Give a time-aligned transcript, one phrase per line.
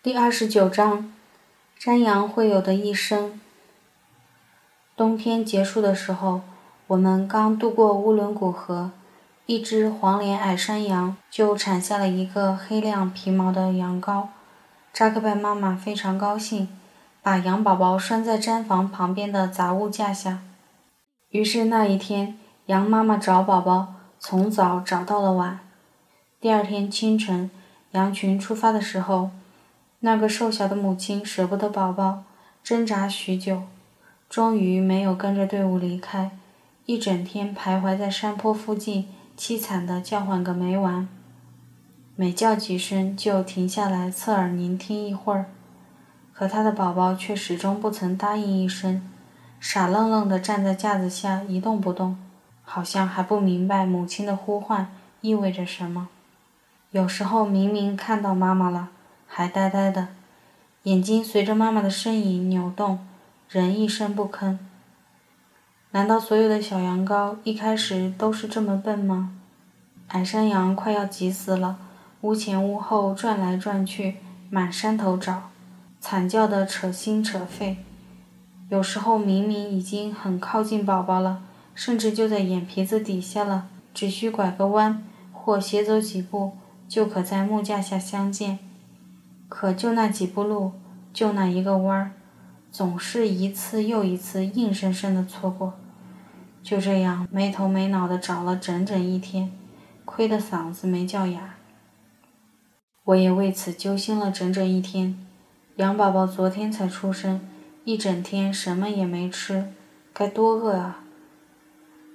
[0.00, 1.12] 第二十九章，
[1.76, 3.40] 山羊会有的一生。
[4.96, 6.42] 冬天结束的时候，
[6.86, 8.92] 我们刚渡过乌伦古河，
[9.46, 14.28] 一只黄脸矮山羊就产下了一个黑亮皮毛的羊羔。
[14.92, 16.68] 扎克拜妈妈非常高兴，
[17.20, 20.38] 把羊宝宝拴在毡房旁边的杂物架下。
[21.30, 25.58] 于是那一天，羊妈妈找宝宝，从早找到了晚。
[26.40, 27.50] 第二天清晨，
[27.90, 29.32] 羊群出发的时候。
[30.00, 32.22] 那个瘦小的母亲舍不得宝宝，
[32.62, 33.64] 挣扎许久，
[34.30, 36.30] 终于没有跟着队伍离开，
[36.86, 41.08] 一整天徘徊在山坡附近，凄惨地叫唤个没完。
[42.14, 45.46] 每叫几声就停下来侧耳聆听一会儿，
[46.32, 49.02] 可他的宝宝却始终不曾答应一声，
[49.58, 52.16] 傻愣愣地站在架子下一动不动，
[52.62, 54.92] 好像还不明白母亲的呼唤
[55.22, 56.08] 意味着什么。
[56.92, 58.90] 有时候明明看到妈妈了。
[59.38, 60.08] 还呆呆的，
[60.82, 63.06] 眼睛随着妈妈的身影扭动，
[63.48, 64.58] 仍一声不吭。
[65.92, 69.38] 难道所有的小羊羔一开始都是这么笨吗？
[70.08, 71.78] 矮山羊快要急死了，
[72.22, 74.16] 屋前屋后转来转去，
[74.50, 75.50] 满山头找，
[76.00, 77.76] 惨叫的扯心扯肺。
[78.68, 81.44] 有时候明明已经很靠近宝宝了，
[81.76, 86.54] 甚至就在眼皮子底下了，只需拐个弯或斜走几步，
[86.88, 88.58] 就可在木架下相见。
[89.48, 90.72] 可就那几步路，
[91.12, 92.12] 就那一个弯儿，
[92.70, 95.74] 总是一次又一次硬生生的错过。
[96.62, 99.50] 就这样没头没脑的找了整整一天，
[100.04, 101.54] 亏得嗓子没叫哑。
[103.04, 105.26] 我也为此揪心了整整一天。
[105.76, 107.40] 羊宝宝昨天才出生，
[107.84, 109.72] 一整天什么也没吃，
[110.12, 111.04] 该多饿啊！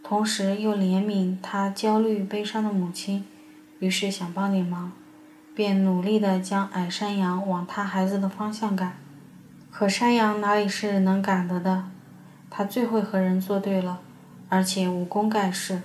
[0.03, 3.25] 同时又怜悯他焦虑悲伤的母亲，
[3.79, 4.91] 于是想帮点忙。
[5.55, 8.97] 便努力地将矮山羊往他孩子的方向赶，
[9.71, 11.85] 可山羊哪里是能赶得的？
[12.49, 13.99] 它最会和人作对了，
[14.49, 15.81] 而且武功盖世，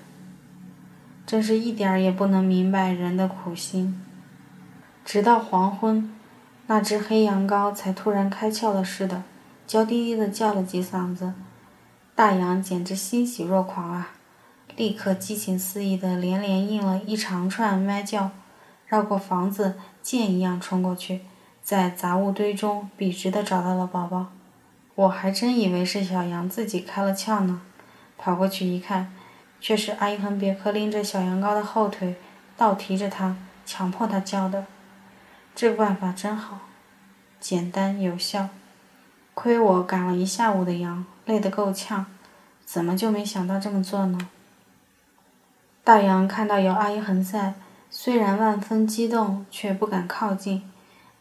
[1.27, 4.01] 真是一点儿也不能明白人的苦心。
[5.05, 6.13] 直到黄昏，
[6.67, 9.23] 那只黑羊羔才突然开窍了似的，
[9.67, 11.35] 娇滴滴地叫了几嗓子。
[12.15, 14.11] 大羊简直欣喜若狂啊，
[14.77, 18.31] 立刻激情四溢地连连应了一长串麦叫。
[18.89, 21.21] 绕过房子，箭一样冲过去，
[21.63, 24.29] 在杂物堆中笔直地找到了宝宝。
[24.95, 27.61] 我还真以为是小羊自己开了窍呢，
[28.17, 29.13] 跑过去一看，
[29.61, 32.17] 却是阿伊亨别克拎着小羊羔的后腿，
[32.57, 34.65] 倒提着它，强迫它叫的。
[35.55, 36.61] 这个办法真好，
[37.39, 38.49] 简单有效。
[39.35, 42.07] 亏我赶了一下午的羊，累得够呛，
[42.65, 44.19] 怎么就没想到这么做呢？
[45.85, 47.53] 大羊看到有阿姨恒在。
[47.91, 50.71] 虽然万分激动，却不敢靠近。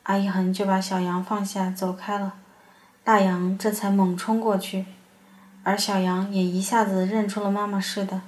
[0.03, 2.35] 阿一恒就把小羊放下，走开了。
[3.03, 4.85] 大羊这才猛冲过去，
[5.63, 8.21] 而小羊也一下子认出了妈妈似的，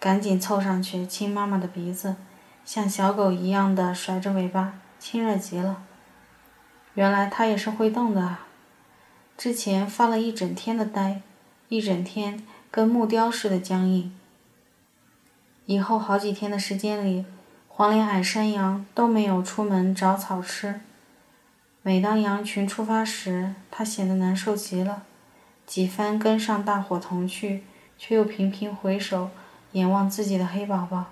[0.00, 2.16] 赶紧凑上去亲妈妈的鼻子，
[2.64, 5.84] 像小狗一样的甩着尾巴，亲热极了。
[6.94, 8.46] 原来它也是会动的啊！
[9.38, 11.22] 之前发了一整天的呆，
[11.68, 14.12] 一整天跟木雕似的僵硬。
[15.66, 17.24] 以后好几天的时间里。
[17.78, 20.80] 黄脸矮山羊都没有出门找草吃。
[21.82, 25.02] 每当羊群出发时，它显得难受极了，
[25.66, 27.64] 几番跟上大伙同去，
[27.98, 29.28] 却又频频回首，
[29.72, 31.04] 眼望自己的黑宝宝，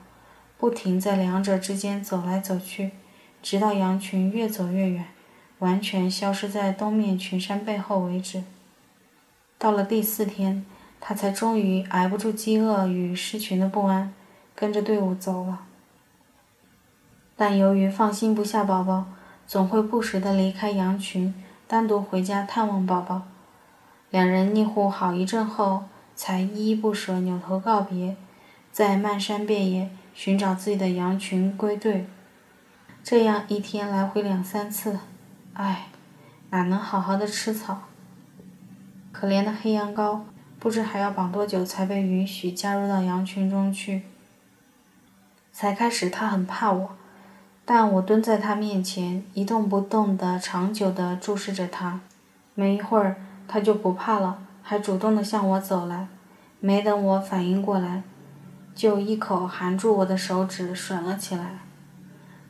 [0.56, 2.92] 不停在两者之间走来走去，
[3.42, 5.04] 直到羊群越走越远，
[5.58, 8.42] 完全消失在东面群山背后为止。
[9.58, 10.64] 到了第四天，
[10.98, 14.14] 它才终于挨不住饥饿与失群的不安，
[14.54, 15.66] 跟着队伍走了。
[17.36, 19.06] 但由于放心不下宝宝，
[19.46, 21.34] 总会不时的离开羊群，
[21.66, 23.22] 单独回家探望宝宝。
[24.10, 25.84] 两人腻乎好一阵后，
[26.14, 28.16] 才依依不舍扭头告别，
[28.70, 32.06] 在漫山遍野寻找自己的羊群归队。
[33.02, 35.00] 这样一天来回两三次，
[35.54, 35.88] 唉，
[36.50, 37.82] 哪能好好的吃草？
[39.10, 40.20] 可怜的黑羊羔，
[40.58, 44.02] 不知还要绑多久才被允许加入到羊群中去。
[45.52, 46.96] 才开始，他很怕我。
[47.66, 52.00] 但我蹲在他面前，一动不动地、长久地注视着他。
[52.54, 53.16] 没一会儿，
[53.48, 56.08] 他就不怕了，还主动地向我走来。
[56.60, 58.02] 没等我反应过来，
[58.74, 61.60] 就一口含住我的手指，吮了起来。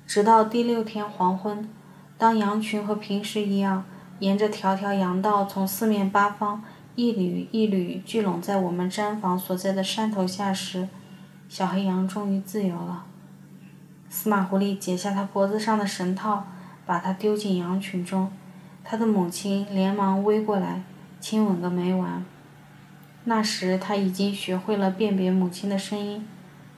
[0.07, 1.69] 直到第六天黄昏，
[2.19, 3.85] 当羊群和平时一样，
[4.19, 6.63] 沿着条条羊道从四面八方
[6.97, 10.89] 一缕一缕聚拢在我们毡房所在的山头下时，
[11.49, 13.05] 小黑羊终于自由了。
[14.17, 16.45] 司马狐狸解下他脖子上的绳套，
[16.87, 18.31] 把它丢进羊群中。
[18.85, 20.85] 他的母亲连忙围过来
[21.19, 22.25] 亲吻个没完。
[23.25, 26.25] 那时他已经学会了辨别母亲的声音，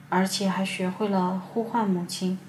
[0.09, 2.39] 而且还学会了呼唤母亲。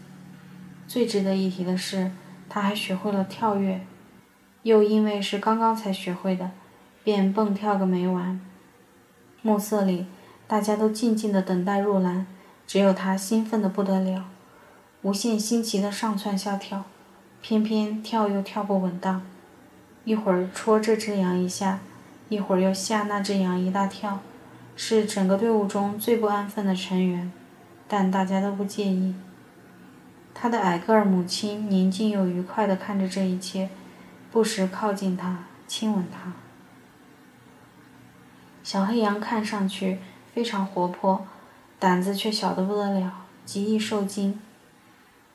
[0.87, 2.11] 最值得一提的是，
[2.49, 3.82] 他还学会了跳跃，
[4.62, 6.50] 又因为是刚刚才学会的，
[7.05, 8.40] 便蹦跳个没完。
[9.43, 10.06] 暮色里，
[10.46, 12.26] 大家都静静地等待入栏，
[12.67, 14.25] 只有他兴奋得不得了，
[15.03, 16.85] 无限新奇地上蹿下跳，
[17.41, 19.23] 偏偏跳又跳不稳当。
[20.05, 21.79] 一会儿戳这只羊一下，
[22.29, 24.19] 一会儿又吓那只羊一大跳，
[24.75, 27.31] 是整个队伍中最不安分的成员，
[27.87, 29.15] 但大家都不介意。
[30.35, 33.71] 他的矮个儿母亲宁静又愉快地看着这一切，
[34.33, 36.33] 不时靠近他，亲吻他。
[38.65, 39.99] 小黑羊看上去
[40.35, 41.25] 非常活泼，
[41.79, 44.41] 胆子却小得不得了，极易受惊。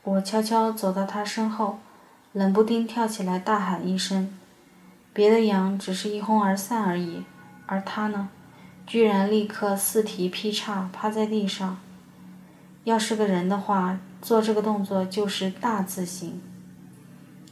[0.04, 1.78] 我悄悄走到他身后，
[2.32, 4.36] 冷不丁跳起来大喊一声。
[5.14, 7.24] 别的羊只是一哄而散而已，
[7.64, 8.28] 而他呢，
[8.86, 11.78] 居然立刻四蹄劈叉趴在地上。
[12.84, 16.42] 要是个人的话，做这个动作就是大字形，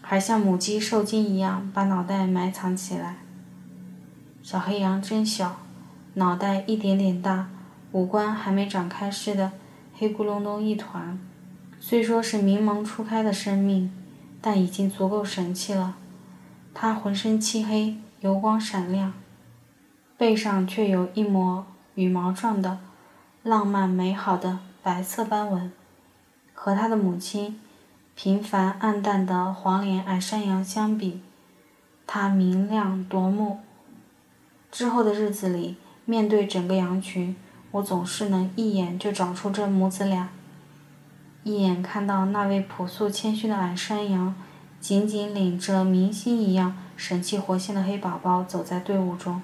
[0.03, 3.17] 还像母鸡受惊一样把脑袋埋藏起来。
[4.43, 5.61] 小黑羊真小，
[6.15, 7.49] 脑袋一点点大，
[7.93, 9.53] 五官还没长开似的，
[9.97, 11.19] 黑咕隆咚一团。
[11.85, 13.93] 虽说是明蒙初开的生命，
[14.41, 15.97] 但已经足够神气了。
[16.73, 19.13] 它浑身漆黑，油光闪亮，
[20.17, 22.79] 背上却有一抹羽毛状的、
[23.43, 25.73] 浪漫美好的白色斑纹。
[26.55, 27.61] 和它的母亲
[28.15, 31.21] 平凡暗淡的黄脸矮山羊相比，
[32.07, 33.59] 它明亮夺目。
[34.71, 35.75] 之后的日子里，
[36.05, 37.35] 面对整个羊群，
[37.73, 40.29] 我总是能一眼就找出这母子俩，
[41.45, 44.35] 一眼看到那位朴素谦虚的矮山羊。
[44.81, 49.41] 紧紧领着明星一样神气活现的黑宝宝走在队伍中。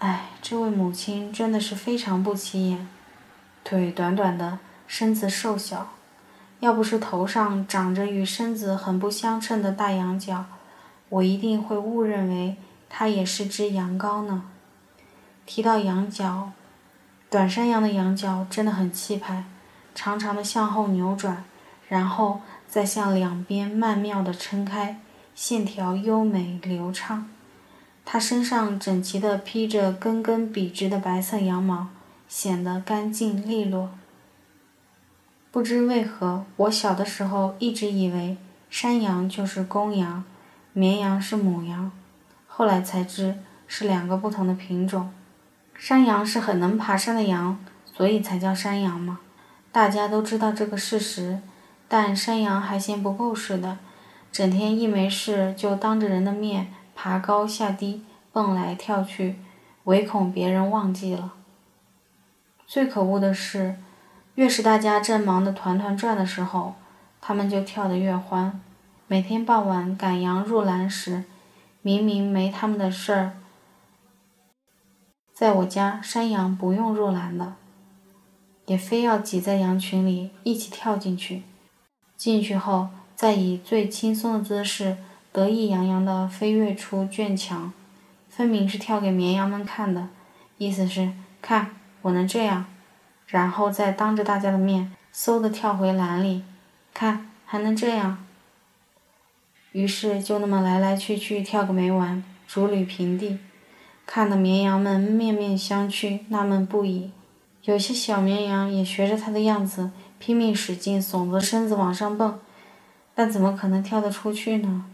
[0.00, 2.88] 哎，这位母亲真的是非常不起眼，
[3.62, 4.58] 腿短短的，
[4.88, 5.92] 身子瘦小，
[6.58, 10.46] 要不是头上长着与身子很不相称的大羊角，
[11.08, 12.56] 我一定会误认为
[12.88, 14.42] 它也是只羊羔呢。
[15.46, 16.50] 提到羊角，
[17.30, 19.44] 短山羊的羊角真的很气派，
[19.96, 21.42] 长长的向后扭转，
[21.88, 22.42] 然后。
[22.68, 25.00] 再向两边曼妙地撑开，
[25.36, 27.30] 线条优美流畅。
[28.04, 31.86] 它身上整齐地披着根根笔直的白色羊毛，
[32.28, 33.90] 显得干净利落。
[35.52, 38.36] 不知为何，我小的时候一直以为
[38.68, 40.24] 山羊就是公羊，
[40.72, 41.92] 绵羊是母羊，
[42.48, 43.38] 后来才知
[43.68, 45.14] 是两个不同的品种。
[45.78, 49.20] 山羊是很能爬山的羊，所以才叫山羊嘛。
[49.76, 51.42] 大家都知道这个事实。
[51.86, 53.76] 但山羊还嫌不够似的，
[54.32, 58.02] 整天一没事就当着人的面爬高下低、
[58.32, 59.36] 蹦来跳去，
[59.84, 61.34] 唯恐别人忘记了。
[62.66, 63.76] 最可恶的是，
[64.36, 66.74] 越是大家正忙得团团转的时候，
[67.20, 68.58] 他们就跳得越欢。
[69.06, 71.24] 每天傍晚赶羊入栏时，
[71.82, 73.32] 明明没他们的事儿，
[75.34, 77.52] 在我家山羊不用入栏的，
[78.66, 81.42] 也非要挤在羊群里一起跳进去。
[82.16, 84.96] 进去后，再以最轻松的姿势
[85.32, 87.72] 得意洋洋地飞跃出圈墙，
[88.28, 90.08] 分明是跳给绵羊们看的，
[90.58, 91.70] 意思是看
[92.02, 92.66] 我能这样，
[93.26, 96.42] 然后再当着大家的面嗖地跳回栏里，
[96.94, 98.24] 看还能这样。
[99.72, 103.38] 于是就那么来来去去跳个没完，如履平地，
[104.06, 107.10] 看得绵羊们面面相觑，纳闷不已。
[107.66, 109.90] 有些小绵羊也学着他的样子。
[110.18, 112.38] 拼命使劲耸着身子往上蹦，
[113.14, 114.86] 但怎么可能跳得出去呢？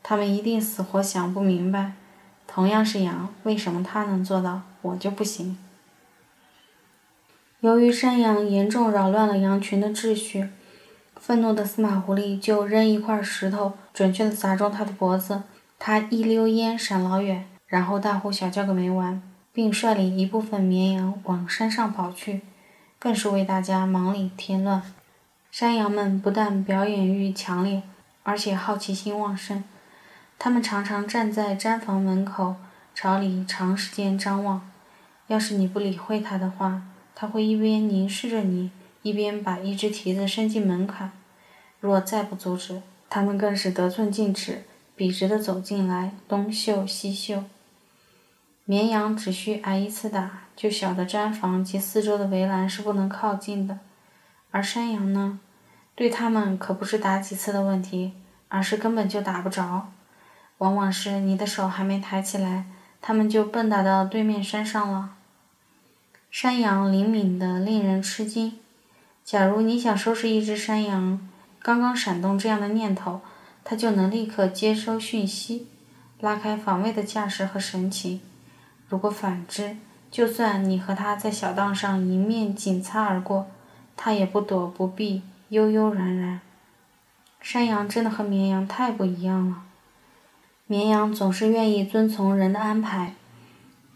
[0.00, 1.94] 他们一定死活想不明白，
[2.46, 5.58] 同样是羊，为什么他能做到，我就不行？
[7.58, 10.48] 由于山羊严重扰乱了羊群的秩序，
[11.16, 15.42] 愤怒的司马狐狸就扔一块石头，准确地砸中他的脖子，
[15.80, 19.20] 他一溜烟闪老远，然后大呼小叫个没完，
[19.60, 22.40] 并率领一部分绵羊往山上跑去。
[22.98, 24.82] 更是为大家忙里添乱。
[25.50, 27.82] 山羊们不但表演欲强烈，
[28.22, 29.62] 而且好奇心旺盛。
[30.38, 32.56] 他们常常站在毡房门口，
[32.94, 34.70] 朝里长时间张望。
[35.26, 36.82] 要是你不理会他的话，
[37.14, 38.70] 他会一边凝视着你，
[39.02, 41.12] 一边把一只蹄子伸进门槛。
[41.80, 44.64] 若再不阻止，他们更是得寸进尺，
[44.96, 47.44] 笔直地走进来，东嗅西嗅。
[48.70, 53.80] 绵羊只需挨一次打，就晓得毡房及四周的围栏是不能靠近的，
[54.52, 55.40] 而山羊呢，
[55.96, 58.12] 对它们可不是打几次的问题，
[58.46, 59.88] 而是根本就打不着。
[60.58, 62.66] 往往是你的手还没抬起来，
[63.02, 65.16] 它们就蹦跶到对面山上了。
[66.30, 68.56] 山羊灵敏的令人吃惊。
[69.24, 71.28] 假如你想收拾一只山羊，
[71.60, 73.20] 刚刚闪动这样的念头，
[73.64, 75.66] 它就能立刻接收讯息，
[76.20, 78.20] 拉开防卫的架势和神情。
[78.90, 79.76] 如果反之，
[80.10, 83.46] 就算你和他在小道上迎面紧擦而过，
[83.96, 86.40] 他也不躲不避，悠悠然然。
[87.40, 89.62] 山羊真的和绵羊太不一样了。
[90.66, 93.14] 绵羊总是愿意遵从人的安排，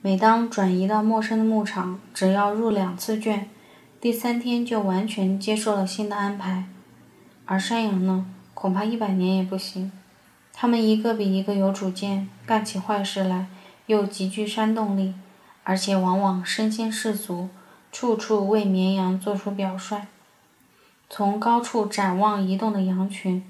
[0.01, 3.49] 每当转移到陌生的牧场，只要入两次圈，
[4.01, 6.67] 第三天就完全接受了新的安排。
[7.47, 9.91] 而山羊呢，恐怕一百年也不行。
[10.53, 13.49] 他们一个比一个有主见，干起坏事来
[13.87, 15.15] 又极具煽动力，
[15.63, 17.49] 而且往往身先士卒，
[17.93, 20.07] 处处为绵羊做出表率。
[21.11, 23.45] 从高处展望移动的羊群，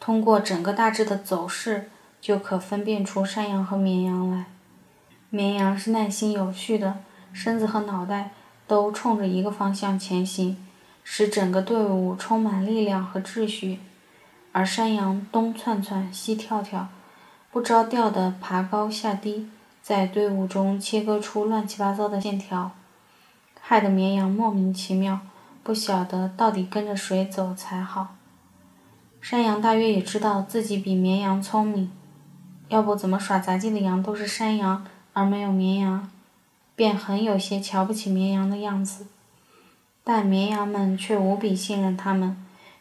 [0.00, 1.90] 通过整个大致的走势，
[2.20, 4.46] 就可分辨出山羊和绵羊来。
[5.30, 6.98] 绵羊是耐心有序的，
[7.32, 8.30] 身子和脑袋
[8.66, 10.56] 都冲着一个方向前行。
[11.08, 13.78] 使整个队伍充满力量和秩序，
[14.50, 16.88] 而山羊东窜窜西跳跳，
[17.52, 19.48] 不着调地爬高下低，
[19.88, 22.72] 在队伍中切割出乱七八糟的线条，
[23.60, 25.20] 害得绵羊莫名其妙，
[25.62, 28.16] 不晓得到底跟着谁走才好。
[29.20, 31.92] 山羊大约也知道自己比绵羊聪明，
[32.66, 36.10] 要不怎么耍杂技的羊都是山羊而没有绵羊，
[36.74, 39.06] 便很有些瞧不起绵羊的样子。
[40.02, 42.36] 但绵羊们却无比信任他们，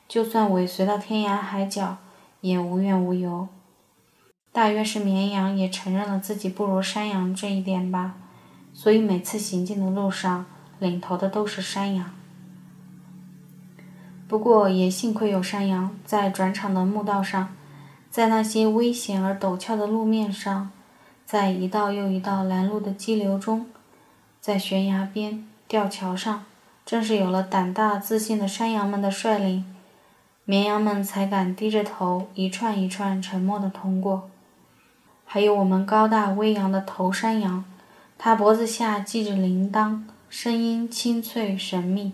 [0.07, 1.97] 就算尾随到天涯海角，
[2.41, 3.47] 也无怨无尤。
[4.55, 8.13] 大约是绵羊也承认了自己不如山羊这一点吧，
[8.73, 10.45] 所以每次行进的路上，
[10.79, 12.09] 领头的都是山羊。
[14.29, 17.49] 不过也幸亏有山羊，在转场的墓道上，
[18.09, 20.71] 在那些危险而陡峭的路面上，
[21.25, 23.65] 在一道又一道拦路的激流中，
[24.39, 26.45] 在悬崖边、吊桥上。
[26.85, 29.65] 正是有了胆大自信的山羊们的率领，
[30.45, 34.29] 绵羊们才敢低着头一串一串沉默地通过。
[35.25, 37.65] 还有我们高大威扬的头山羊，
[38.17, 42.13] 它脖子下系着铃铛，声音清脆神秘。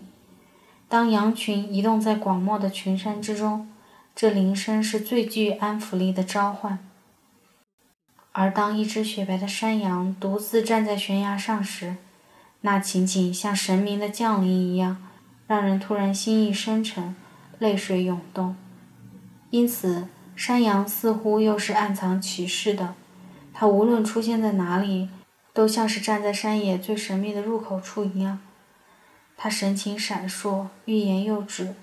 [0.88, 3.70] 当羊群移动在广袤的群山之中，
[4.14, 6.78] 这铃声是最具安抚力的召唤。
[8.32, 11.96] 而当一只雪白的山羊独自站在悬崖上时，
[12.62, 14.96] 那情景像神明的降临一样，
[15.46, 17.14] 让人突然心意深沉，
[17.58, 18.56] 泪水涌动。
[19.50, 22.94] 因此，山羊似乎又是暗藏启示的。
[23.62, 25.08] 他无论出现在哪里，
[25.52, 28.40] 都像是站在山野最神秘的入口处一样。
[29.36, 31.76] 他神情闪烁，欲言又止。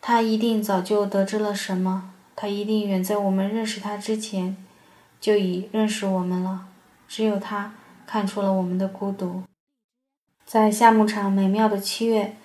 [0.00, 2.12] 他一定早就得知了什么。
[2.36, 4.56] 他一定远在我们认识他之前，
[5.20, 6.68] 就已认识我们了。
[7.08, 7.74] 只有他
[8.06, 9.42] 看出了我们的孤独。
[10.46, 12.36] 在夏牧场美妙的七月，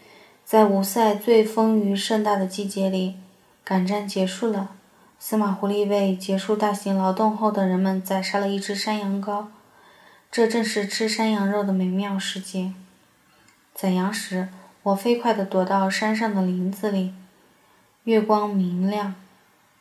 [0.44, 3.18] 在五赛最丰腴盛大的季节里，
[3.64, 4.77] 赶战结束了。
[5.20, 9.48] 司马狐狸为结束大型劳动后的人们宰杀了一只山羊羔，
[10.32, 12.74] 这正是吃山羊肉的美妙时节。
[13.74, 14.50] 宰羊时，
[14.84, 17.14] 我飞快地躲到山上的林子里，
[18.04, 19.16] 月光明亮，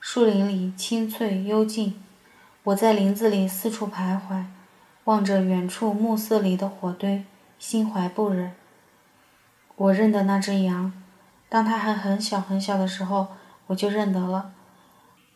[0.00, 2.02] 树林里清脆幽静。
[2.64, 4.44] 我在林子里四处徘徊，
[5.04, 7.24] 望着远处暮色里的火堆。
[7.58, 8.52] 心怀不忍。
[9.76, 10.92] 我认得那只羊，
[11.48, 13.28] 当它还很小很小的时候，
[13.68, 14.52] 我就认得了。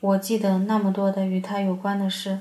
[0.00, 2.40] 我记得那么多的与它有关的事。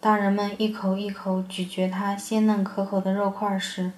[0.00, 3.90] 当人们一口一口咀嚼它鲜嫩可口的肉块时，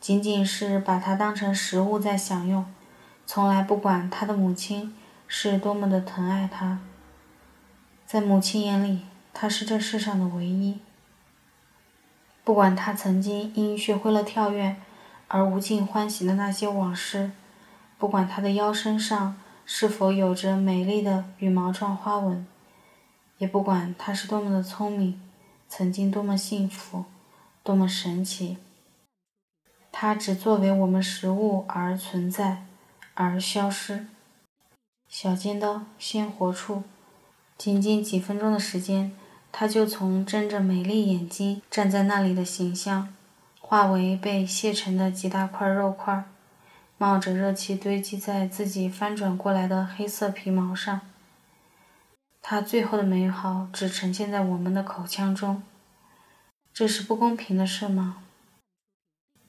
[0.00, 2.64] 仅仅是把它当成食物在享用，
[3.26, 4.94] 从来不管它的母亲
[5.28, 6.78] 是多么的疼爱它。
[8.06, 9.02] 在母亲眼里，
[9.34, 10.78] 它是这世上的唯一。
[12.44, 14.76] 不管他曾经因学会了跳跃
[15.28, 17.32] 而无尽欢喜的那些往事，
[17.98, 22.46] 不管他的腰身上是否有着美丽的羽毛状花纹，
[23.38, 25.20] 也不管它是多么的聪明，
[25.68, 27.04] 曾经多么幸福，
[27.62, 28.58] 多么神奇，
[29.90, 32.66] 它只作为我们食物而存在，
[33.14, 34.06] 而消失。
[35.08, 36.82] 小尖刀，鲜活处，
[37.56, 39.16] 仅仅几分钟的时间。
[39.56, 43.14] 它就从睁着美丽眼睛站在那里的形象，
[43.60, 46.24] 化为被卸成的几大块肉块，
[46.96, 51.00] 冒着热气堆积在自己翻转过来的黑色皮毛上。
[52.40, 55.62] 他最后的美好只呈现在我们的口腔中，
[56.72, 58.22] 这是不公平的事吗？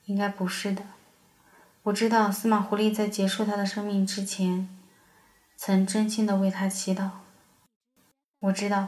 [0.06, 0.84] 应该不是的。
[1.84, 4.68] 我知道司马狐狸在结束他的生命之前，
[5.56, 7.10] 曾真心的为他祈祷。
[8.40, 8.88] 我知道，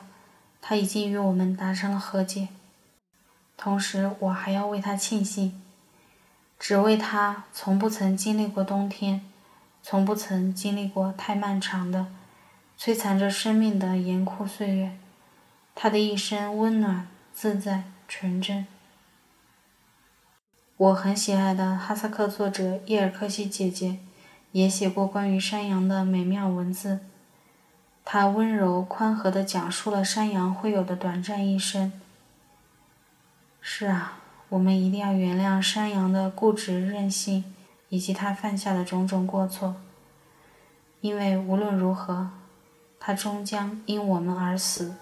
[0.62, 2.48] 他已经与我们达成了和解。
[3.56, 5.62] 同时，我还要为他庆幸，
[6.60, 9.22] 只为他从不曾经历过冬天，
[9.84, 12.08] 从不曾经历过太漫长的、
[12.80, 14.98] 摧残着生命的严酷岁月。
[15.76, 18.66] 他的一生温暖、自在、纯真。
[20.78, 24.00] 我很喜爱的哈萨克作者叶尔克西姐姐，
[24.52, 27.00] 也写过关于山羊的美妙文字。
[28.04, 31.92] 她温柔宽和地讲述了山羊会有的短暂一生。
[33.62, 34.17] 是啊，
[34.50, 37.44] 我们一定要原谅山羊的固执任性，
[37.90, 39.76] 以及他犯下的种种过错，
[41.02, 42.30] 因为无论如何，
[43.00, 44.96] 他终将因我们而死。